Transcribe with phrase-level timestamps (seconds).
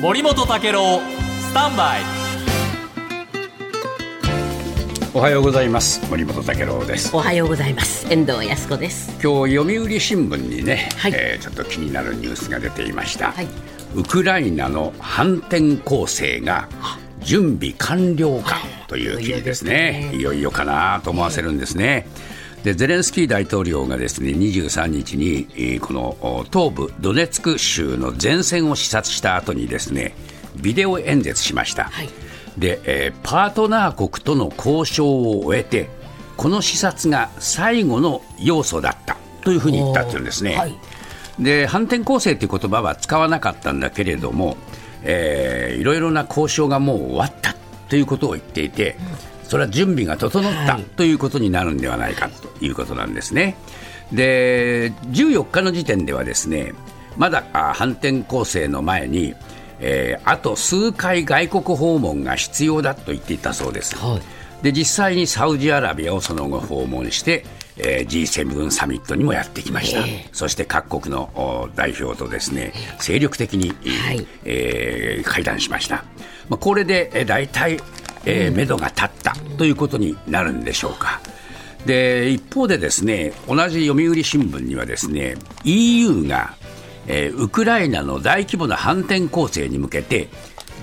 [0.00, 1.00] 森本武郎
[1.40, 2.02] スタンバイ。
[5.14, 6.06] おはようございます。
[6.10, 7.16] 森本武郎です。
[7.16, 8.06] おはようございます。
[8.12, 9.08] 遠藤康子です。
[9.22, 11.12] 今日読売新聞にね、はい。
[11.14, 13.48] えーちょっと気になるニュースが出ていました、はい。
[13.94, 16.68] ウクライナの反転攻勢が
[17.20, 18.58] 準備完了か
[18.88, 20.10] という記事ですね。
[20.14, 22.06] いよいよかなと思わせるんですね、
[22.66, 30.16] でゼレンスキー大統領がですね23日にえーこのお東部ドネツク州の前線を視察した後にですね
[30.56, 32.08] ビデオ演説しました、はい。
[32.58, 35.88] で、えーパートナー国との交渉を終えて
[36.36, 39.16] この視察が最後の要素だった。
[39.42, 40.74] というふうに言ったっていうんですね、はい。
[41.38, 44.56] で反転攻勢という言葉は使わなかったんだけれども、
[45.04, 47.54] えーいろいろな交渉がもう終わった
[47.88, 48.96] ということを言っていて、
[49.48, 50.82] それは準備が整ったはい。
[50.84, 53.56] ということになるんではないかということなんですね。
[54.12, 56.74] で14日の時点ではですね
[57.16, 59.34] まだあ反転攻勢の前に、
[59.80, 63.96] えーあと数回外国訪問が必要だと言っていたそうです。
[63.96, 64.22] はい。
[64.62, 67.44] で実際にサウジアラビアをその後訪問して、
[67.76, 70.28] えー G7 サミットにもやってきました、ええ。
[70.32, 74.26] そして各国のお代表とですね精力的に、はい。
[74.44, 76.04] えー会談しました、
[76.48, 77.78] まあ、これで、えー、大体、
[78.26, 81.20] えー目処が立ったということになるんでしょうか。
[81.86, 86.56] で一方でですね同じ読売新聞にはですね EU が、
[87.06, 90.28] えーウクライナの大規模な反転攻勢に向けて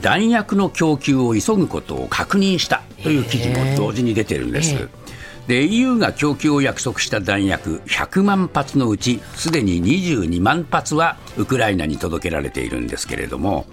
[0.00, 4.74] 弾薬の供給を急ぐことを確認したという記事も同時に出てるんです。
[4.74, 5.01] え
[5.46, 13.66] で EU が供給を約束した弾薬100万発のうちすでに22万発はウクライナに届けられているんですけれども、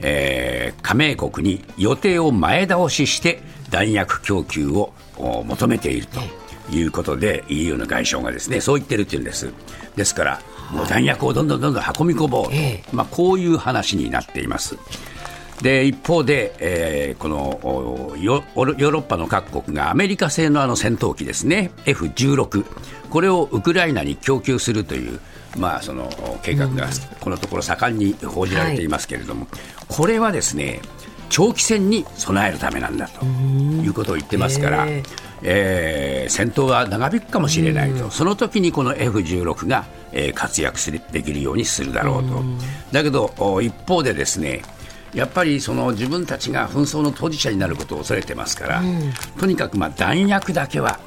[0.00, 6.20] えー加盟国に予定を前倒しして弾薬供給をお求めていると
[6.74, 9.52] いうことで EU の外相がですねそう言ってるっていうんです。
[9.96, 12.84] ですからもう弾薬をどんどんどんどん運び込もうと、ええ。
[12.92, 14.76] まあ、こういう話になっています。
[15.64, 21.70] で一方で、えーこのおヨヨーロッパの各国がアメリカ製のあの戦闘機ですね。
[21.86, 22.66] F16
[23.08, 25.20] これをウクライナに供給するという、
[25.56, 26.10] まあ、その
[26.42, 26.88] 計画が
[27.20, 29.46] このところ盛んに報じられていますけれども、
[29.88, 30.82] これはですね
[31.30, 35.04] 長期戦に備えるためなんだということを言ってますから、へー。
[35.44, 42.42] えー戦闘が長引くかもしれないと、その時にこの F16 が、えー活躍するできるようにするだろうと、
[42.92, 44.62] だけどお一方でですね
[45.14, 48.82] やっぱりその自分たちが紛争の当事者になることを恐れてますから、
[49.38, 50.98] とにかくまあ弾薬だけは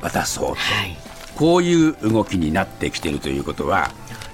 [0.00, 0.96] 渡そうと、はい。
[1.36, 3.90] こういう動きになってきているということは、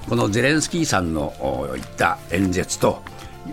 [0.09, 3.03] このゼレンスキーさんのお言った演説と、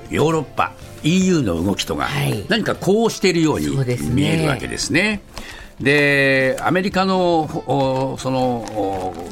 [0.09, 0.73] ヨーロッパ、
[1.03, 2.45] EU の動きとがはい。
[2.49, 3.69] 何かこうしているように
[4.09, 5.21] 見えるわけですね。
[5.79, 9.29] でアメリカのおそのお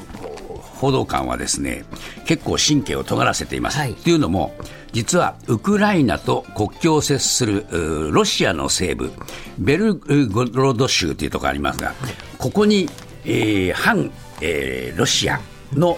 [0.78, 1.86] 報道官はですね
[2.26, 3.78] 結構神経を尖らせています。
[3.78, 3.94] はい。
[3.94, 4.54] というのも
[4.94, 9.12] 実はウクライナと国境を接するうロシアの西部
[9.58, 11.94] ベルゴロド州というところがありますが
[12.38, 12.90] ここに、
[13.26, 14.12] えー反、
[14.42, 15.40] えーロシア
[15.74, 15.98] の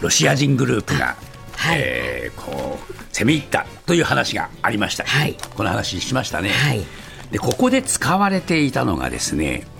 [0.00, 1.16] ロシア人グループが、
[1.56, 1.78] はい。
[1.78, 5.36] えーこう攻め入ったという話がありました、はい。
[5.56, 6.84] この話しましたね、はい。
[7.30, 9.75] でここで使われていたのがですねえー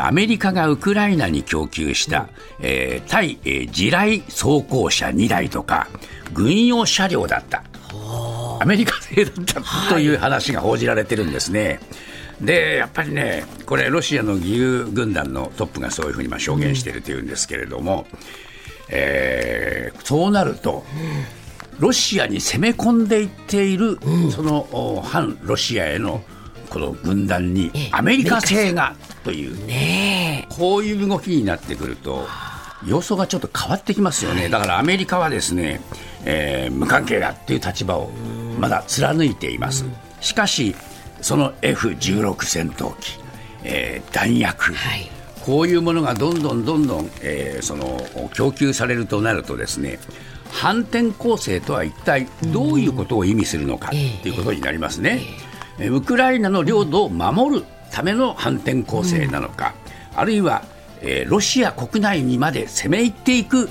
[0.00, 2.28] アメリカがウクライナに供給した、
[2.60, 5.88] えー対、えー地雷装甲車2台とか
[6.32, 7.64] 軍用車両だった
[8.60, 11.80] アメリカ製だったという話が報じられてるんですね。
[12.40, 18.06] でやっぱりね、これ、ロシアの義勇軍団のトップがそういうふうにまあ証言しているというんですけれども、
[18.88, 20.84] えーそうなると、
[21.78, 23.98] ロシアに攻め込んでいっている、
[24.30, 26.22] その反ロシアへの
[26.70, 27.88] この軍団にええ。
[27.92, 28.94] アメリカ製が
[29.24, 32.26] という、ねこういう動きになってくると、
[32.86, 35.80] 様相がちょっと変わってきますよね、だからアメリカはですね、
[36.24, 38.10] えー無関係だっていう立場を
[38.58, 39.84] まだ貫いています。
[40.20, 40.74] しかし
[41.20, 43.18] その F16 戦闘機、
[43.64, 45.10] えー弾薬、はい。
[45.44, 49.98] こういうものがどんどんどんどん、えーその供給されるとなるとですね
[50.50, 54.28] 反転攻勢とは一体どういうことを意味するのかとええ。
[54.28, 55.20] いうことになりますね。
[55.80, 59.74] えーウクライナの領土を守るための反転攻勢なのか、
[60.14, 60.62] あるいは、
[61.00, 63.68] えーロシア国内にまで攻め入っていく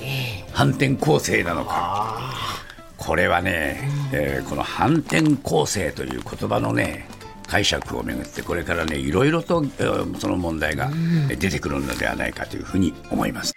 [0.52, 2.34] 反転攻勢なのか、
[2.96, 7.08] これはね、えーこの反転攻勢という言葉のね
[7.46, 10.90] 解釈をめぐってこれからねいろいろと、えーその問題が
[11.28, 13.54] 出てくるのではないかというふうに思います。